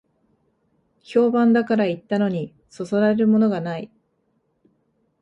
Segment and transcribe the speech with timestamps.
[1.03, 3.91] 評判だから行ったのに、そそられるものがない